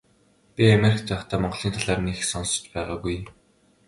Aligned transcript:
Би 0.55 0.63
Америкт 0.77 1.07
байхдаа 1.11 1.39
Монголын 1.43 1.73
талаар 1.75 2.01
нэг 2.05 2.15
их 2.19 2.25
сонсож 2.31 2.63
байгаагүй. 2.73 3.17